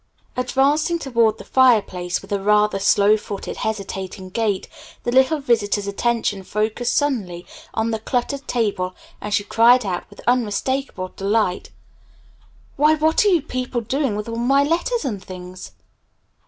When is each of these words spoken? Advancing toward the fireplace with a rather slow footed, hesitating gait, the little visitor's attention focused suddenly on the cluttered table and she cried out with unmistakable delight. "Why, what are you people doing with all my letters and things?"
Advancing 0.35 0.97
toward 0.97 1.37
the 1.37 1.43
fireplace 1.43 2.23
with 2.23 2.31
a 2.31 2.41
rather 2.41 2.79
slow 2.79 3.15
footed, 3.15 3.57
hesitating 3.57 4.29
gait, 4.31 4.67
the 5.03 5.11
little 5.11 5.37
visitor's 5.39 5.85
attention 5.85 6.41
focused 6.41 6.95
suddenly 6.95 7.45
on 7.75 7.91
the 7.91 7.99
cluttered 7.99 8.47
table 8.47 8.95
and 9.21 9.31
she 9.31 9.43
cried 9.43 9.85
out 9.85 10.09
with 10.09 10.19
unmistakable 10.25 11.09
delight. 11.09 11.69
"Why, 12.77 12.95
what 12.95 13.23
are 13.25 13.27
you 13.27 13.43
people 13.43 13.81
doing 13.81 14.15
with 14.15 14.27
all 14.27 14.37
my 14.37 14.63
letters 14.63 15.05
and 15.05 15.23
things?" 15.23 15.73